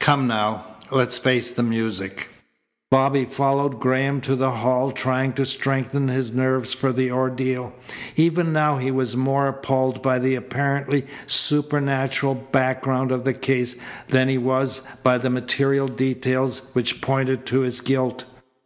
[0.00, 0.64] Come, now.
[0.90, 2.30] Let's face the music."
[2.90, 7.74] Bobby followed Graham to the hall, trying to strengthen his nerves for the ordeal.
[8.16, 13.76] Even now he was more appalled by the apparently supernatural background of the case
[14.08, 18.24] than he was by the material details which pointed to his guilt.